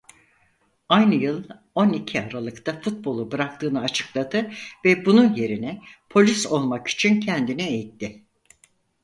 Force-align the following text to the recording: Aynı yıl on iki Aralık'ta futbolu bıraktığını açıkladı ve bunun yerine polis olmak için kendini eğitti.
Aynı 0.89 1.15
yıl 1.15 1.43
on 1.75 1.93
iki 1.93 2.21
Aralık'ta 2.21 2.81
futbolu 2.81 3.31
bıraktığını 3.31 3.81
açıkladı 3.81 4.51
ve 4.85 5.05
bunun 5.05 5.33
yerine 5.35 5.81
polis 6.09 6.45
olmak 6.47 6.87
için 6.87 7.19
kendini 7.19 7.63
eğitti. 7.63 8.25